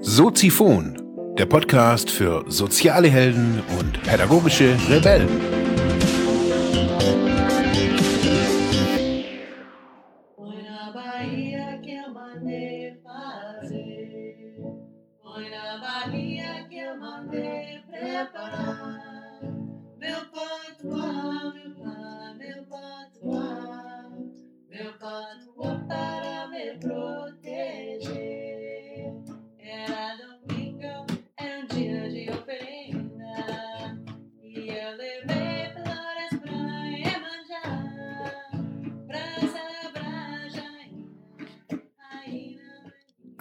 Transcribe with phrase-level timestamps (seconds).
[0.00, 0.96] Soziphon,
[1.36, 5.65] der Podcast für soziale Helden und pädagogische Rebellen.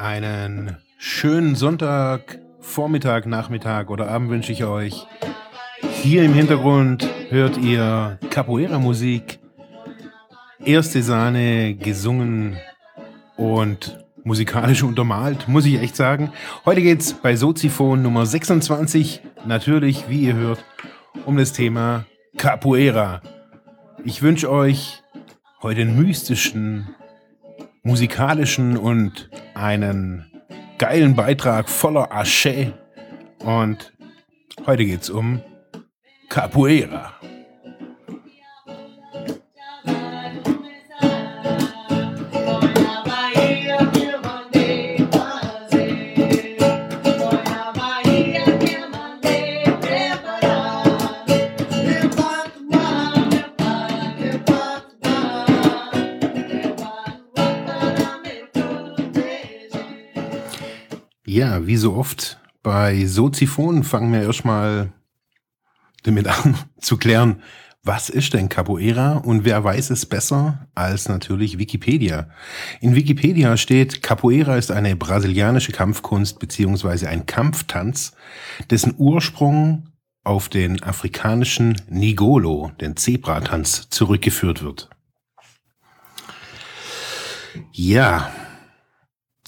[0.05, 5.07] Einen schönen Sonntag, Vormittag, Nachmittag oder Abend wünsche ich euch.
[6.03, 9.39] Hier im Hintergrund hört ihr Capoeira-Musik,
[10.63, 12.55] erste Sahne gesungen
[13.35, 16.31] und musikalisch untermalt, muss ich echt sagen.
[16.65, 20.63] Heute geht's bei Soziphon Nummer 26, natürlich, wie ihr hört,
[21.25, 22.05] um das Thema
[22.37, 23.23] Capoeira.
[24.03, 25.01] Ich wünsche euch
[25.63, 26.89] heute einen mystischen,
[27.81, 30.25] musikalischen und einen
[30.77, 32.73] geilen Beitrag voller Aché.
[33.39, 33.93] Und
[34.65, 35.41] heute geht's um
[36.29, 37.13] Capoeira.
[61.65, 64.93] Wie so oft bei Soziphon fangen wir erstmal
[66.03, 67.41] damit an zu klären,
[67.81, 72.29] was ist denn Capoeira und wer weiß es besser als natürlich Wikipedia.
[72.81, 78.13] In Wikipedia steht, Capoeira ist eine brasilianische Kampfkunst beziehungsweise ein Kampftanz,
[78.69, 79.89] dessen Ursprung
[80.23, 84.89] auf den afrikanischen Nigolo, den Zebratanz, zurückgeführt wird.
[87.71, 88.31] Ja,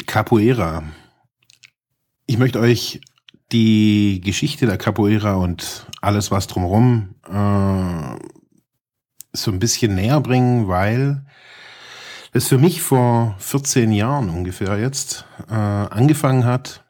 [0.08, 0.84] Capoeira.
[2.30, 3.00] Ich möchte euch
[3.54, 8.20] die Geschichte der Capoeira und alles, was drumherum äh,
[9.32, 11.26] so ein bisschen näher bringen, weil
[12.34, 16.84] es für mich vor 14 Jahren ungefähr jetzt äh, angefangen hat.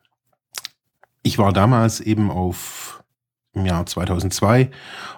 [1.22, 3.04] Ich war damals eben auf
[3.54, 4.72] im Jahr 2002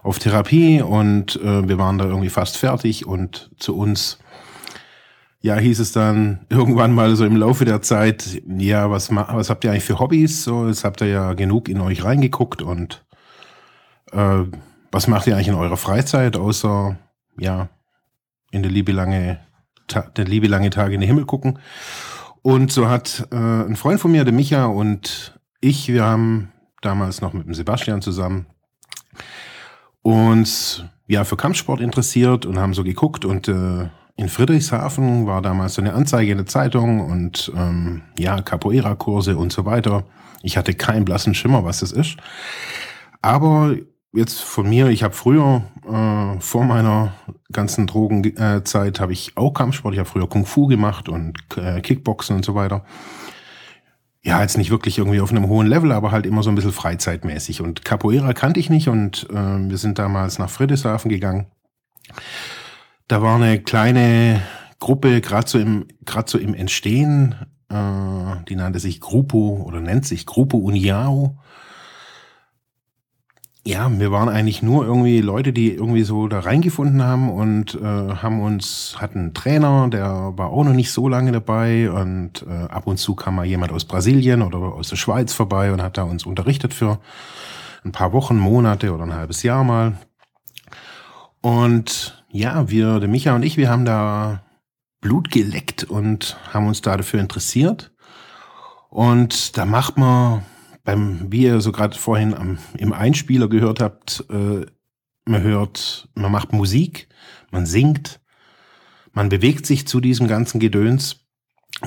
[0.04, 4.20] auf Therapie und äh, wir waren da irgendwie fast fertig und zu uns
[5.42, 9.64] ja, hieß es dann irgendwann mal so im Laufe der Zeit, ja, was, was habt
[9.64, 10.44] ihr eigentlich für Hobbys?
[10.44, 13.06] So, jetzt habt ihr ja genug in euch reingeguckt und
[14.12, 14.44] äh,
[14.92, 16.98] was macht ihr eigentlich in eurer Freizeit, außer,
[17.38, 17.70] ja,
[18.52, 19.40] in der Liebe lange,
[20.18, 21.60] der Liebe lange Tage in den Himmel gucken?
[22.42, 26.52] Und so hat äh, ein Freund von mir, der Micha und ich, wir haben
[26.82, 28.46] damals noch mit dem Sebastian zusammen
[30.02, 33.90] uns ja für Kampfsport interessiert und haben so geguckt und äh,
[34.20, 39.54] in Friedrichshafen war damals so eine Anzeige in der Zeitung und ähm, ja, Capoeira-Kurse und
[39.54, 40.04] so weiter.
[40.42, 42.18] Ich hatte keinen blassen Schimmer, was das ist.
[43.22, 43.78] Aber
[44.12, 47.14] jetzt von mir, ich habe früher, äh, vor meiner
[47.54, 49.94] ganzen Drogenzeit, äh, habe ich auch Kampfsport.
[49.94, 52.84] Ich habe früher Kung Fu gemacht und äh, Kickboxen und so weiter.
[54.22, 56.74] Ja, jetzt nicht wirklich irgendwie auf einem hohen Level, aber halt immer so ein bisschen
[56.74, 57.62] freizeitmäßig.
[57.62, 61.46] Und Capoeira kannte ich nicht und äh, wir sind damals nach Friedrichshafen gegangen.
[63.10, 64.40] Da war eine kleine
[64.80, 67.34] Gruppe, gerade so im, gerade so im Entstehen,
[67.68, 71.36] äh, die nannte sich Grupo oder nennt sich Grupo Uniao.
[73.66, 77.84] Ja, wir waren eigentlich nur irgendwie Leute, die irgendwie so da reingefunden haben und äh,
[77.84, 82.68] haben uns, hatten einen Trainer, der war auch noch nicht so lange dabei und äh,
[82.70, 85.98] ab und zu kam mal jemand aus Brasilien oder aus der Schweiz vorbei und hat
[85.98, 87.00] da uns unterrichtet für
[87.84, 89.98] ein paar Wochen, Monate oder ein halbes Jahr mal.
[91.42, 94.44] Und ja, wir, der Micha und ich, wir haben da
[95.02, 97.92] Blut geleckt und haben uns da dafür interessiert.
[98.90, 100.44] Und da macht man
[100.84, 104.66] beim, wie ihr so gerade vorhin am, im Einspieler gehört habt, äh,
[105.26, 107.08] man hört, man macht Musik,
[107.52, 108.20] man singt,
[109.12, 111.28] man bewegt sich zu diesem ganzen Gedöns.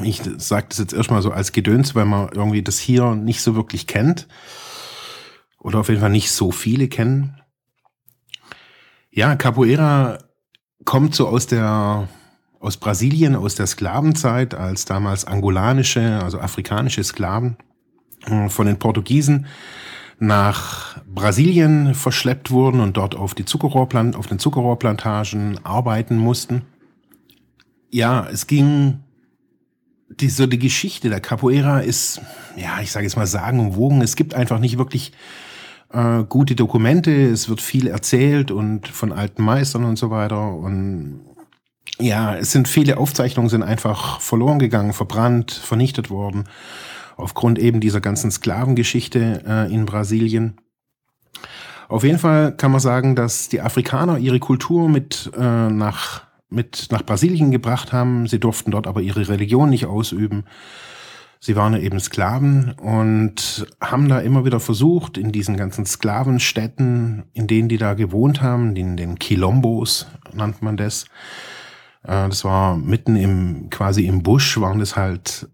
[0.02, 3.56] Ich sage das jetzt erstmal so als Gedöns, weil man irgendwie das hier nicht so
[3.56, 4.28] wirklich kennt.
[5.58, 7.40] Oder auf jeden Fall nicht so viele kennen.
[9.10, 10.18] Ja, Capoeira
[10.84, 12.08] kommt so aus der
[12.62, 17.56] aus Brasilien, aus der Sklavenzeit, als damals angolanische, also afrikanische Sklaven
[18.26, 19.46] äh, von den Portugiesen
[20.20, 26.62] nach Brasilien verschleppt wurden und dort auf, die Zuckerrohrplant auf den Zuckerrohrplantagen arbeiten mussten.
[27.90, 29.00] Ja, es ging,
[30.08, 32.20] die, so die Geschichte der Capoeira ist,
[32.56, 34.00] ja, ich sage jetzt mal sagenumwogen.
[34.00, 35.10] Es gibt einfach nicht wirklich
[35.92, 37.10] äh, gute Dokumente.
[37.10, 40.54] Es wird viel erzählt und von alten Meistern und so weiter.
[40.54, 41.20] Und
[41.98, 46.44] ja, es sind viele Aufzeichnungen sind einfach verloren gegangen, verbrannt, vernichtet worden
[47.16, 50.56] aufgrund eben dieser ganzen Sklavengeschichte äh, in Brasilien.
[51.88, 56.88] Auf jeden Fall kann man sagen, dass die Afrikaner ihre Kultur mit äh, nach mit
[56.90, 58.26] nach Brasilien gebracht haben.
[58.26, 60.44] Sie durften dort aber ihre Religion nicht ausüben.
[61.44, 67.24] Sie waren ja eben Sklaven und haben da immer wieder versucht, in diesen ganzen Sklavenstädten,
[67.32, 71.02] in denen die da gewohnt haben, in den Quilombos nannt man das.
[72.04, 75.48] Äh, das war mitten im, quasi im Busch, waren das halt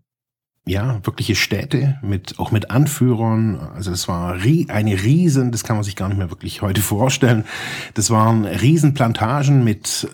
[0.67, 3.56] ja, wirkliche Städte mit, auch mit Anführern.
[3.56, 7.44] Also das war eine riesen, das kann man sich gar nicht mehr wirklich heute vorstellen.
[7.94, 10.06] Das waren Riesenplantagen mit,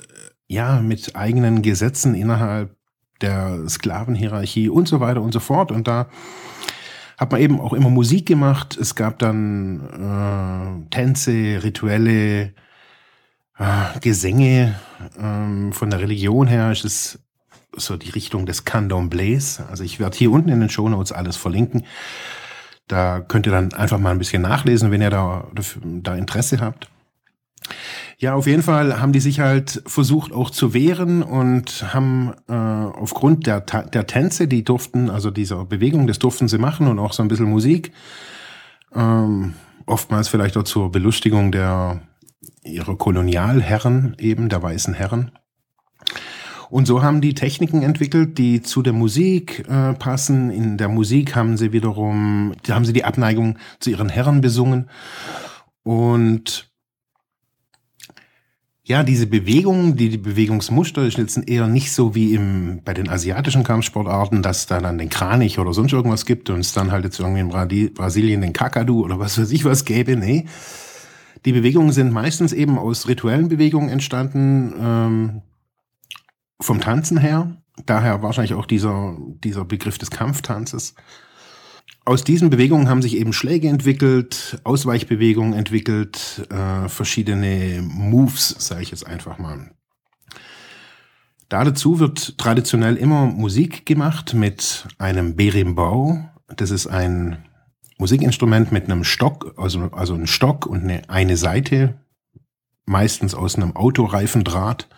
[0.47, 2.77] ja, mit eigenen Gesetzen innerhalb
[3.25, 5.73] der Sklavenhierarchie und so weiter und so fort.
[5.73, 6.07] Und da
[7.19, 8.77] hat man eben auch immer Musik gemacht.
[8.77, 12.53] Es gab dann äh, Tänze, Rituelle,
[13.59, 14.75] äh, Gesänge.
[15.19, 17.19] Ähm, von der Religion her ist es
[17.77, 19.65] so die Richtung des Candomblés.
[19.69, 21.85] Also ich werde hier unten in den Show Notes alles verlinken.
[22.89, 25.49] Da könnt ihr dann einfach mal ein bisschen nachlesen, wenn ihr da,
[25.83, 26.91] da Interesse habt.
[28.19, 32.53] Ja, auf jeden Fall haben die sich halt versucht auch zu wehren und haben äh,
[32.53, 37.13] aufgrund der, der Tänze, die durften, also dieser Bewegung, das durften sie machen und auch
[37.13, 37.93] so ein bisschen Musik,
[38.95, 39.55] ähm,
[39.87, 42.03] oftmals vielleicht auch zur Belustigung der
[42.63, 45.33] ihrer Kolonialherren eben, der weißen Herren.
[46.71, 50.51] Und so haben die Techniken entwickelt, die zu der Musik äh, passen.
[50.51, 54.89] In der Musik haben sie wiederum, haben sie die Abneigung zu ihren Herren besungen.
[55.83, 56.74] Und
[58.87, 63.65] ja, diese Bewegung, die, die Bewegungsmuster jetzt eher nicht so wie im, bei den asiatischen
[63.65, 67.19] Kampfsportarten, dass da dann den Kranich oder sonst irgendwas gibt und es dann halt jetzt
[67.19, 70.17] irgendwie in Brasilien den Kakadu oder was weiß ich was gäbe.
[70.17, 70.45] Nee.
[71.47, 75.43] Die Bewegungen sind meistens eben aus rituellen Bewegungen entstanden, ähm,
[76.61, 77.57] vom Tanzen her.
[77.87, 80.95] Daher wahrscheinlich auch dieser, dieser Begriff des Kampftanzes.
[82.07, 88.91] Aus diesen Bewegungen haben sich eben Schläge entwickelt, Ausweichbewegungen entwickelt, äh, verschiedene Moves, sage ich
[88.91, 89.71] jetzt einfach mal.
[91.49, 96.29] Da dazu wird traditionell immer Musik gemacht mit einem Berimbau.
[96.55, 97.39] Das ist ein
[97.97, 101.95] Musikinstrument mit einem Stock, also, also ein Stock und eine, eine Seite,
[102.85, 104.89] meistens aus einem Autoreifendraht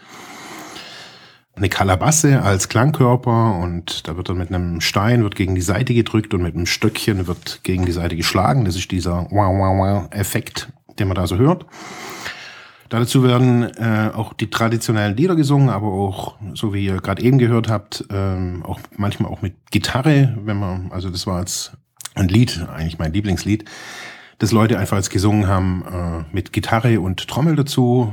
[1.57, 5.95] eine Kalabasse als Klangkörper und da wird dann mit einem Stein wird gegen die Seite
[5.95, 8.67] gedrückt und mit einem Stöckchen wird gegen die Seite geschlagen.
[8.67, 11.65] Das ist dieser wow wow wow Effekt, den man da so hört.
[12.89, 17.39] Dazu werden äh, auch die traditionellen Lieder gesungen, aber auch, so wie ihr gerade eben
[17.39, 21.77] gehört habt, ähm, auch manchmal auch mit Gitarre, wenn man, also das war jetzt
[22.15, 23.65] ein Lied, eigentlich mein Lieblingslied,
[24.39, 28.13] das Leute einfach als gesungen haben äh, mit Gitarre und Trommel dazu.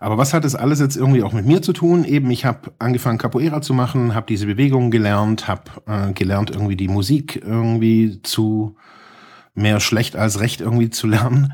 [0.00, 2.04] Aber was hat das alles jetzt irgendwie auch mit mir zu tun?
[2.04, 6.76] Eben, ich habe angefangen Capoeira zu machen, habe diese Bewegungen gelernt, habe äh, gelernt irgendwie
[6.76, 8.76] die Musik irgendwie zu
[9.54, 11.52] mehr schlecht als recht irgendwie zu lernen.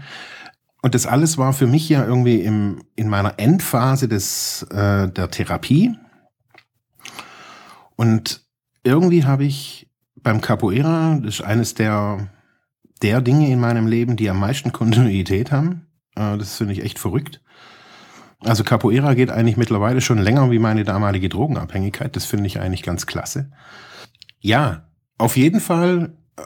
[0.81, 5.29] Und das alles war für mich ja irgendwie im, in meiner Endphase des, äh, der
[5.29, 5.97] Therapie.
[7.97, 8.43] Und
[8.85, 12.31] irgendwie habe ich beim Capoeira, das ist eines der,
[13.03, 15.89] der Dinge in meinem Leben, die am meisten Kontinuität haben.
[16.15, 17.41] Äh, das finde ich echt verrückt.
[18.41, 22.15] Also Capoeira geht eigentlich mittlerweile schon länger wie meine damalige Drogenabhängigkeit.
[22.17, 23.51] Das finde ich eigentlich ganz klasse.
[24.41, 24.89] Ja,
[25.19, 26.43] auf jeden Fall äh,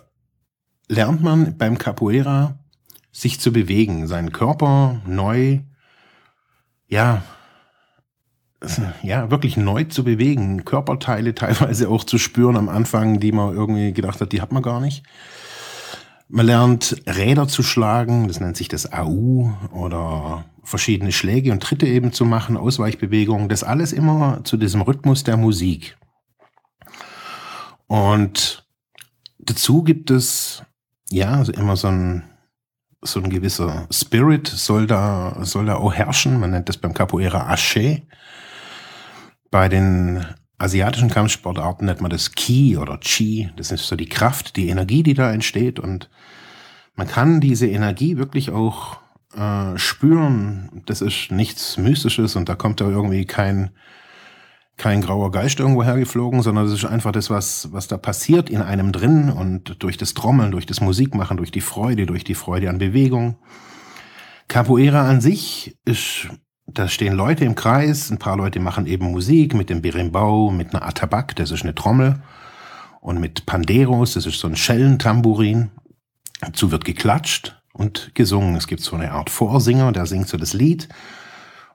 [0.89, 2.59] lernt man beim Capoeira
[3.13, 5.61] sich zu bewegen, seinen Körper neu,
[6.87, 7.23] ja,
[9.03, 13.93] ja, wirklich neu zu bewegen, Körperteile teilweise auch zu spüren am Anfang, die man irgendwie
[13.93, 15.05] gedacht hat, die hat man gar nicht.
[16.33, 21.89] Man lernt Räder zu schlagen, das nennt sich das AU oder verschiedene Schläge und Tritte
[21.89, 25.99] eben zu machen, Ausweichbewegungen, das alles immer zu diesem Rhythmus der Musik.
[27.89, 28.65] Und
[29.41, 30.63] dazu gibt es
[31.11, 32.23] ja also immer so ein
[33.03, 36.39] so ein gewisser Spirit soll da soll da auch herrschen.
[36.39, 38.03] Man nennt das beim Capoeira Aché.
[39.51, 40.25] Bei den
[40.61, 43.51] asiatischen Kampfsportarten nennt man das Ki oder Chi.
[43.57, 46.11] Das ist so die Kraft, die Energie, die da entsteht und
[46.95, 48.99] man kann diese Energie wirklich auch
[49.35, 50.83] äh, spüren.
[50.85, 53.71] Das ist nichts Mystisches und da kommt da irgendwie kein,
[54.77, 58.61] kein grauer Geist irgendwo hergeflogen, sondern das ist einfach das, was, was da passiert in
[58.61, 62.69] einem drin und durch das Trommeln, durch das Musikmachen, durch die Freude, durch die Freude
[62.69, 63.39] an Bewegung.
[64.49, 66.29] Capoeira an sich ist,
[66.75, 70.75] da stehen Leute im Kreis, ein paar Leute machen eben Musik mit dem Berimbau, mit
[70.75, 72.23] einer Atabak, das ist eine Trommel,
[73.01, 75.71] und mit Panderos, das ist so ein Schellentambourin.
[76.41, 78.57] Dazu wird geklatscht und gesungen.
[78.57, 80.89] Es gibt so eine Art Vorsinger, der singt so das Lied.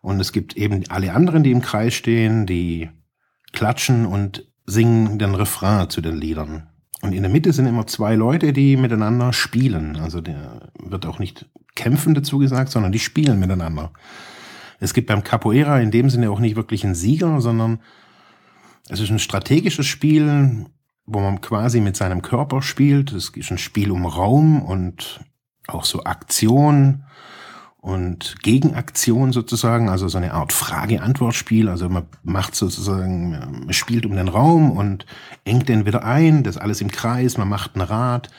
[0.01, 2.89] Und es gibt eben alle anderen, die im Kreis stehen, die
[3.53, 6.67] klatschen und singen den Refrain zu den Liedern.
[7.01, 9.95] Und in der Mitte sind immer zwei Leute, die miteinander spielen.
[9.97, 13.91] Also der wird auch nicht kämpfen dazu gesagt, sondern die spielen miteinander.
[14.79, 17.79] Es gibt beim Capoeira in dem Sinne auch nicht wirklich einen Sieger, sondern
[18.89, 20.65] es ist ein strategisches Spiel,
[21.05, 23.11] wo man quasi mit seinem Körper spielt.
[23.13, 25.21] Es ist ein Spiel um Raum und
[25.67, 27.03] auch so Aktion
[27.85, 31.69] und Gegenaktion sozusagen, also so eine Art Frage-Antwort-Spiel.
[31.69, 33.31] Also man macht sozusagen,
[33.65, 35.05] man spielt um den Raum und
[35.43, 38.29] engt den wieder ein, das alles im Kreis, man macht ein Rad,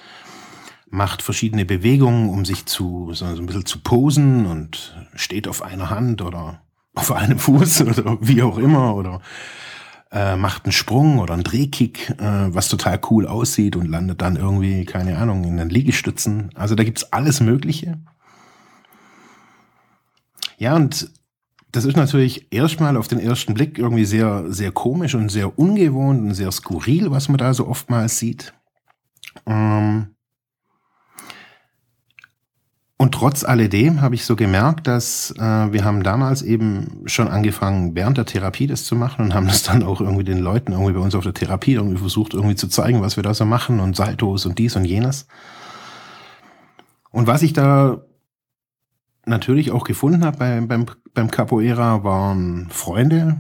[0.88, 5.90] macht verschiedene Bewegungen, um sich zu, so ein bisschen zu posen und steht auf einer
[5.90, 6.62] Hand oder
[6.94, 9.20] auf einem Fuß oder wie auch immer oder
[10.12, 14.36] äh, macht einen Sprung oder einen Drehkick, äh, was total cool aussieht und landet dann
[14.36, 16.50] irgendwie, keine Ahnung, in den Liegestützen.
[16.54, 17.98] Also da gibt's alles Mögliche.
[20.58, 21.10] Ja, und
[21.72, 26.20] das ist natürlich erstmal auf den ersten Blick irgendwie sehr, sehr komisch und sehr ungewohnt
[26.20, 28.54] und sehr skurril, was man da so oftmals sieht.
[29.44, 30.15] Ähm
[32.98, 37.94] und trotz alledem habe ich so gemerkt, dass äh, wir haben damals eben schon angefangen,
[37.94, 40.92] während der Therapie das zu machen und haben das dann auch irgendwie den Leuten irgendwie
[40.92, 43.80] bei uns auf der Therapie irgendwie versucht, irgendwie zu zeigen, was wir da so machen
[43.80, 45.26] und Saltos und dies und jenes.
[47.10, 48.02] Und was ich da
[49.26, 53.36] natürlich auch gefunden habe beim, beim, beim Capoeira waren Freunde,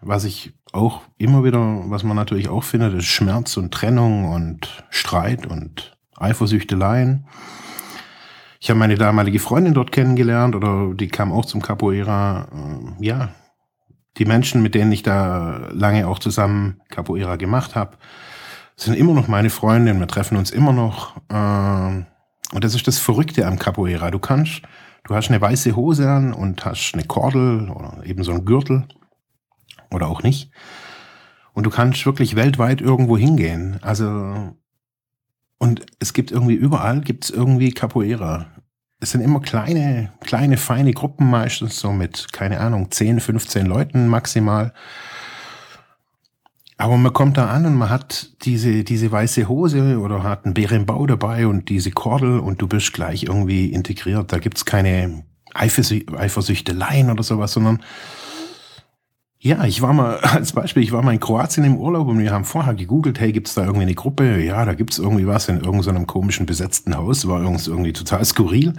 [0.00, 1.58] was ich auch immer wieder,
[1.90, 7.26] was man natürlich auch findet, ist Schmerz und Trennung und Streit und Eifersüchteleien.
[8.66, 12.48] Ich habe meine damalige Freundin dort kennengelernt oder die kam auch zum Capoeira.
[12.52, 13.28] Ähm, ja,
[14.16, 17.96] die Menschen, mit denen ich da lange auch zusammen Capoeira gemacht habe,
[18.74, 20.00] sind immer noch meine Freundinnen.
[20.00, 21.16] Wir treffen uns immer noch.
[21.30, 22.06] Ähm,
[22.54, 24.10] und das ist das Verrückte am Capoeira.
[24.10, 24.62] Du kannst
[25.06, 28.88] Du hast eine weiße Hose an und hast eine Kordel oder eben so einen Gürtel
[29.92, 30.50] oder auch nicht.
[31.52, 33.78] Und du kannst wirklich weltweit irgendwo hingehen.
[33.82, 34.56] Also,
[35.58, 38.46] und es gibt irgendwie überall gibt's irgendwie Capoeira.
[38.98, 44.08] Es sind immer kleine, kleine, feine Gruppen meistens, so mit, keine Ahnung, 10, 15 Leuten
[44.08, 44.72] maximal.
[46.78, 50.54] Aber man kommt da an und man hat diese, diese weiße Hose oder hat einen
[50.54, 54.32] Bärenbau dabei und diese Kordel und du bist gleich irgendwie integriert.
[54.32, 55.24] Da gibt's keine
[55.54, 57.82] Eifersü Eifersüchteleien oder sowas, sondern
[59.46, 62.32] ja, ich war mal, als Beispiel, ich war mal in Kroatien im Urlaub und wir
[62.32, 64.42] haben vorher gegoogelt, hey, gibt's da irgendwie eine Gruppe?
[64.42, 68.74] Ja, da gibt's irgendwie was in irgendeinem komischen besetzten Haus, war irgendwie total skurril.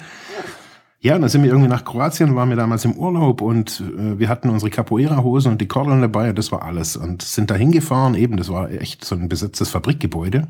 [0.99, 4.19] Ja, und dann sind wir irgendwie nach Kroatien, waren wir damals im Urlaub und äh,
[4.19, 6.97] wir hatten unsere Capoeira-Hosen und die Kordeln dabei und das war alles.
[6.97, 10.47] Und sind da hingefahren, eben, das war echt so ein besetztes Fabrikgebäude.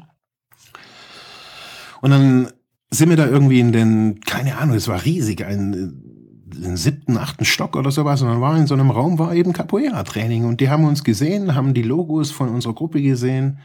[2.01, 2.47] Und dann
[2.89, 6.06] sind wir da irgendwie in den, keine Ahnung, es war riesig, ein,
[6.53, 8.21] siebten, achten Stock oder sowas.
[8.21, 10.45] Und dann war in so einem Raum, war eben Capoeira-Training.
[10.45, 13.59] Und die haben uns gesehen, haben die Logos von unserer Gruppe gesehen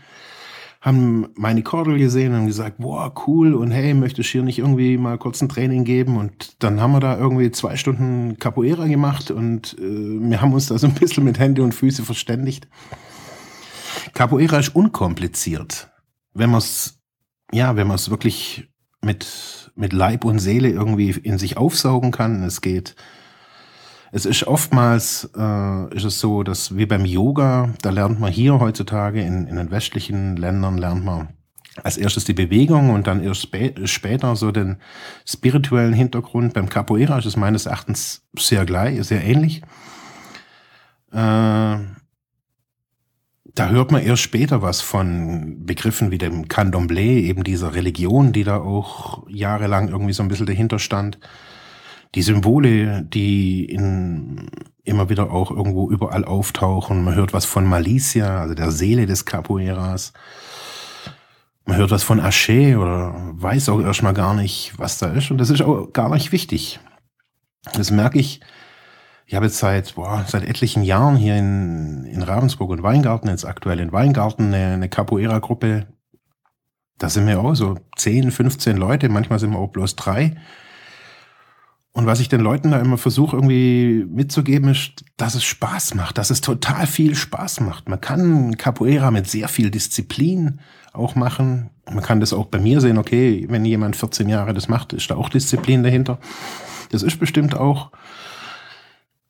[0.82, 4.98] haben meine Kordel gesehen und gesagt, boah, cool und hey, möchtest du hier nicht irgendwie
[4.98, 6.16] mal kurz ein Training geben?
[6.16, 10.66] Und dann haben wir da irgendwie zwei Stunden Capoeira gemacht und äh, wir haben uns
[10.66, 12.66] da so ein bisschen mit Hände und Füße verständigt.
[14.12, 15.88] Capoeira ist unkompliziert.
[16.34, 17.00] Wenn man es,
[17.52, 18.68] ja, wenn man es wirklich
[19.02, 22.94] mit, mit Leib und Seele irgendwie in sich aufsaugen kann, es geht
[24.14, 28.60] es ist oftmals äh, ist es so, dass wie beim Yoga, da lernt man hier
[28.60, 31.30] heutzutage in, in den westlichen Ländern lernt man
[31.82, 34.76] als erstes die Bewegung und dann erst spä später so den
[35.26, 36.52] spirituellen Hintergrund.
[36.52, 39.62] Beim Capoeira ist es meines Erachtens sehr gleich, sehr ähnlich.
[41.12, 41.76] Äh,
[43.54, 48.44] da hört man erst später was von Begriffen wie dem Candomblé, eben dieser Religion, die
[48.44, 51.18] da auch jahrelang irgendwie so ein bisschen dahinter stand
[52.14, 54.50] die Symbole, die in,
[54.84, 57.02] immer wieder auch irgendwo überall auftauchen.
[57.02, 60.12] Man hört was von Malicia, also der Seele des Capoeiras.
[61.64, 65.30] Man hört was von Aché oder weiß auch erstmal gar nicht, was da ist.
[65.30, 66.80] Und das ist auch gar nicht wichtig.
[67.72, 68.40] Das merke ich.
[69.32, 73.46] Ich habe jetzt seit, boah, seit etlichen Jahren hier in, in Ravensburg und Weingarten, jetzt
[73.46, 75.86] aktuell in Weingarten, eine, eine Capoeira-Gruppe.
[76.98, 80.36] Da sind wir auch so 10, 15 Leute, manchmal sind wir auch bloß drei.
[81.92, 86.18] Und was ich den Leuten da immer versuche irgendwie mitzugeben, ist, dass es Spaß macht,
[86.18, 87.88] dass es total viel Spaß macht.
[87.88, 90.60] Man kann Capoeira mit sehr viel Disziplin
[90.92, 91.70] auch machen.
[91.90, 95.10] Man kann das auch bei mir sehen, okay, wenn jemand 14 Jahre das macht, ist
[95.10, 96.18] da auch Disziplin dahinter.
[96.90, 97.92] Das ist bestimmt auch.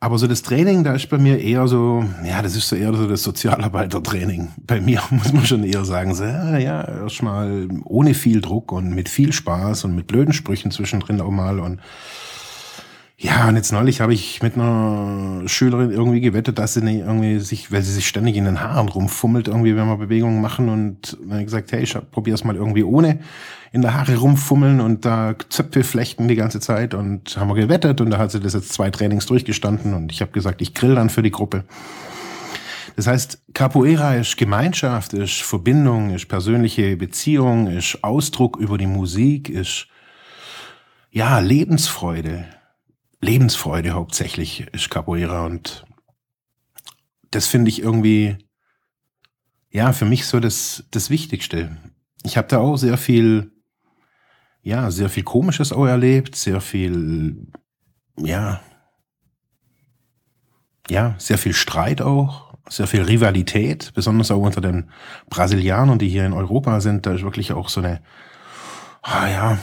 [0.02, 2.92] Aber so das Training, da ist bei mir eher so, ja, das ist so eher
[2.92, 4.48] so das Sozialarbeitertraining.
[4.66, 8.90] Bei mir muss man schon eher sagen, so, ja, ja erstmal ohne viel Druck und
[8.90, 11.78] mit viel Spaß und mit blöden Sprüchen zwischendrin auch mal und
[13.22, 17.38] ja, und jetzt neulich habe ich mit einer Schülerin irgendwie gewettet, dass sie nicht irgendwie
[17.38, 21.16] sich, weil sie sich ständig in den Haaren rumfummelt, irgendwie, wenn wir Bewegungen machen und
[21.24, 23.20] dann gesagt, hey, ich probier's mal irgendwie ohne
[23.70, 28.00] in der Haare rumfummeln und da Zöpfe flechten die ganze Zeit und haben wir gewettet
[28.00, 30.96] und da hat sie das jetzt zwei Trainings durchgestanden und ich habe gesagt, ich grill
[30.96, 31.62] dann für die Gruppe.
[32.96, 39.48] Das heißt, Capoeira ist Gemeinschaft, ist Verbindung, ist persönliche Beziehung, ist Ausdruck über die Musik,
[39.48, 39.86] ist
[41.12, 42.46] ja Lebensfreude.
[43.22, 45.86] Lebensfreude hauptsächlich ist Capoeira und
[47.30, 48.36] das finde ich irgendwie,
[49.70, 51.76] ja, für mich so das, das Wichtigste.
[52.24, 53.52] Ich habe da auch sehr viel,
[54.60, 57.46] ja, sehr viel Komisches auch erlebt, sehr viel,
[58.18, 58.60] ja,
[60.90, 64.90] ja, sehr viel Streit auch, sehr viel Rivalität, besonders auch unter den
[65.30, 67.06] Brasilianern, die hier in Europa sind.
[67.06, 68.02] Da ist wirklich auch so eine,
[69.00, 69.58] ah ja,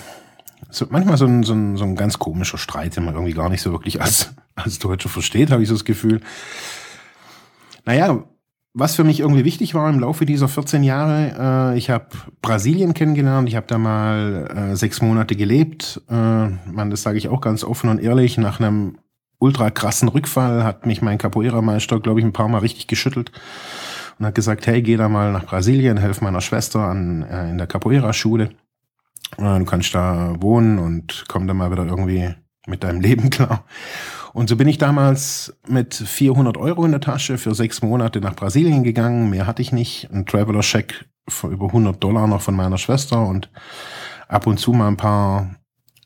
[0.70, 3.50] so, manchmal so ein, so, ein, so ein ganz komischer Streit, den man irgendwie gar
[3.50, 6.22] nicht so wirklich als, als Deutscher versteht, habe ich so das Gefühl.
[7.86, 8.24] Naja,
[8.74, 12.08] was für mich irgendwie wichtig war im Laufe dieser 14 Jahre, äh, ich habe
[12.42, 16.02] Brasilien kennengelernt, ich habe da mal äh, sechs Monate gelebt.
[16.10, 19.00] Äh, man, das sage ich auch ganz offen und ehrlich, nach einem
[19.40, 23.32] ultra krassen Rückfall hat mich mein Capoeira-Meister, glaube ich, ein paar Mal richtig geschüttelt
[24.20, 27.58] und hat gesagt, hey, geh da mal nach Brasilien, helf meiner Schwester an, äh, in
[27.58, 28.52] der Capoeira-Schule.
[29.39, 32.34] Du kannst da wohnen und komm dann mal wieder irgendwie
[32.67, 33.65] mit deinem Leben klar.
[34.34, 38.36] Und so bin ich damals mit 400 Euro in der Tasche für sechs Monate nach
[38.36, 39.29] Brasilien gegangen.
[39.29, 40.10] Mehr hatte ich nicht.
[40.12, 43.50] Ein Traveler-Check für über 100 Dollar noch von meiner Schwester und
[44.27, 45.55] ab und zu mal ein paar,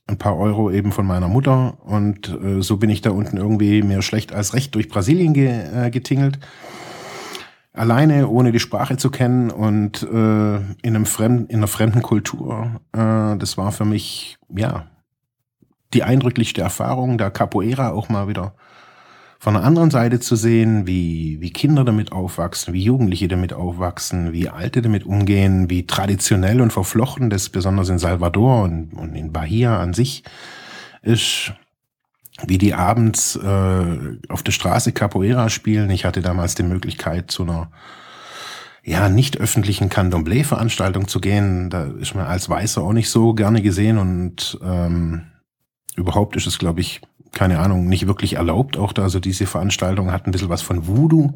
[0.07, 1.77] ein paar Euro eben von meiner Mutter.
[1.83, 5.49] Und äh, so bin ich da unten irgendwie mehr schlecht als recht durch Brasilien ge,
[5.49, 6.39] äh, getingelt
[7.73, 12.81] alleine, ohne die Sprache zu kennen und äh, in, einem fremden, in einer fremden Kultur.
[12.93, 14.87] Äh, das war für mich, ja,
[15.93, 18.53] die eindrücklichste Erfahrung, da Capoeira auch mal wieder
[19.39, 24.31] von der anderen Seite zu sehen, wie, wie Kinder damit aufwachsen, wie Jugendliche damit aufwachsen,
[24.31, 29.33] wie Alte damit umgehen, wie traditionell und verflochten das besonders in Salvador und, und in
[29.33, 30.23] Bahia an sich
[31.01, 31.53] ist
[32.45, 35.89] wie die abends äh, auf der Straße Capoeira spielen.
[35.89, 37.71] Ich hatte damals die Möglichkeit, zu einer
[38.83, 41.69] ja nicht öffentlichen Candomblé-Veranstaltung zu gehen.
[41.69, 45.23] Da ist man als Weißer auch nicht so gerne gesehen und ähm,
[45.95, 48.77] überhaupt ist es, glaube ich, keine Ahnung, nicht wirklich erlaubt.
[48.77, 51.33] Auch da, also diese Veranstaltung hat ein bisschen was von Voodoo.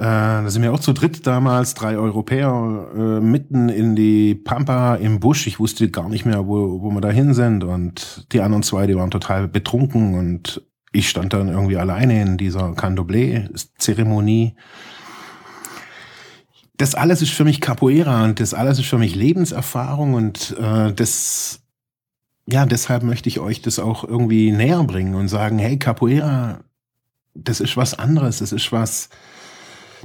[0.00, 4.94] Äh, da sind wir auch zu dritt damals, drei Europäer, äh, mitten in die Pampa
[4.94, 5.46] im Busch.
[5.46, 7.64] Ich wusste gar nicht mehr, wo, wo wir da hin sind.
[7.64, 10.14] Und die anderen zwei, die waren total betrunken.
[10.14, 14.54] Und ich stand dann irgendwie alleine in dieser Candomblé-Zeremonie.
[16.78, 20.94] Das alles ist für mich Capoeira und das alles ist für mich Lebenserfahrung und äh,
[20.94, 21.60] das,
[22.46, 26.60] ja, deshalb möchte ich euch das auch irgendwie näher bringen und sagen, hey, Capoeira,
[27.34, 29.10] das ist was anderes, das ist was,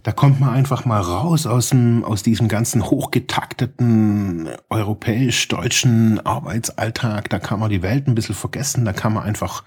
[0.04, 7.30] da kommt man einfach mal raus aus, dem, aus diesem ganzen hochgetakteten europäisch-deutschen Arbeitsalltag.
[7.30, 8.86] Da kann man die Welt ein bisschen vergessen.
[8.86, 9.64] Da kann man einfach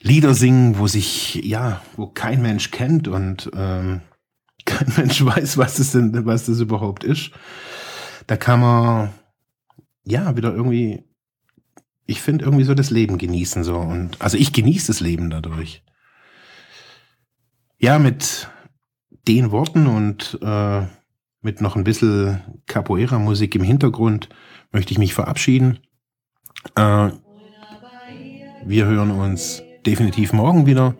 [0.00, 4.02] Lieder singen, wo sich, ja, wo kein Mensch kennt und ähm,
[4.64, 7.30] kein Mensch weiß, was das denn, was das überhaupt ist.
[8.26, 9.10] Da kann man,
[10.04, 11.04] ja, wieder irgendwie,
[12.06, 15.82] ich finde irgendwie so das Leben genießen so und, also ich genieße das Leben dadurch.
[17.78, 18.48] Ja, mit
[19.28, 20.82] den Worten und äh,
[21.42, 24.28] mit noch ein bisschen Capoeira-Musik im Hintergrund
[24.72, 25.78] möchte ich mich verabschieden.
[26.74, 27.10] Äh,
[28.64, 30.96] wir hören uns definitiv morgen wieder.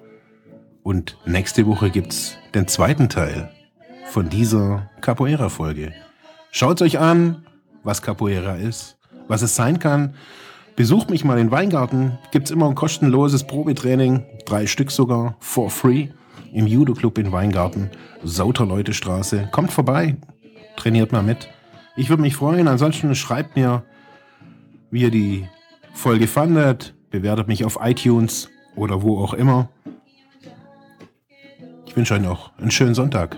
[0.83, 3.51] Und nächste Woche gibt's den zweiten Teil
[4.07, 5.93] von dieser Capoeira-Folge.
[6.53, 7.45] Schaut euch an,
[7.83, 10.15] was Capoeira ist, was es sein kann.
[10.77, 12.19] Besucht mich mal in Weingarten.
[12.31, 16.11] Gibt's immer ein kostenloses Probetraining, drei Stück sogar, for free
[16.57, 17.91] im Judo-Club in Weingarten,
[18.25, 19.51] Sauterleutestraße.
[19.53, 20.17] Kommt vorbei,
[20.77, 21.51] trainiert mal mit.
[21.97, 22.67] Ich würde mich freuen.
[22.67, 23.85] Ansonsten schreibt mir,
[24.91, 25.47] wie ihr die
[25.93, 26.95] Folge fandet.
[27.11, 29.69] Bewertet mich auf iTunes oder wo auch immer.
[31.85, 33.37] Ich wünsche euch noch einen schönen Sonntag.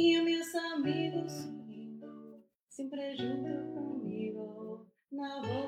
[0.00, 1.32] e meus amigos
[2.70, 5.59] sempre junto comigo na voz.